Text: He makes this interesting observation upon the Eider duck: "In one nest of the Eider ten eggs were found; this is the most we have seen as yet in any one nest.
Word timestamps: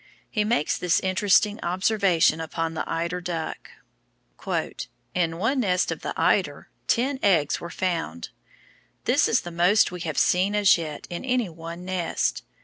He 0.31 0.43
makes 0.43 0.79
this 0.79 0.99
interesting 1.01 1.59
observation 1.61 2.41
upon 2.41 2.73
the 2.73 2.83
Eider 2.89 3.21
duck: 3.21 3.69
"In 5.13 5.37
one 5.37 5.59
nest 5.59 5.91
of 5.91 6.01
the 6.01 6.15
Eider 6.19 6.69
ten 6.87 7.19
eggs 7.21 7.61
were 7.61 7.69
found; 7.69 8.29
this 9.05 9.27
is 9.27 9.41
the 9.41 9.51
most 9.51 9.91
we 9.91 9.99
have 10.01 10.17
seen 10.17 10.55
as 10.55 10.75
yet 10.75 11.05
in 11.11 11.23
any 11.23 11.49
one 11.49 11.85
nest. 11.85 12.41